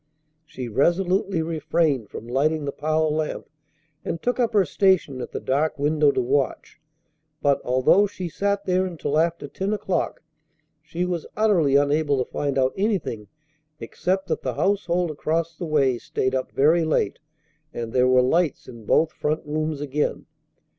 [0.47, 3.47] She resolutely refrained from lighting the parlor lamp,
[4.03, 6.81] and took up her station at the dark window to watch;
[7.39, 10.23] but, although she sat there until after ten o'clock,
[10.81, 13.27] she was utterly unable to find out anything
[13.79, 17.19] except that the household across the way stayed up very late
[17.71, 20.25] and there were lights in both front rooms again.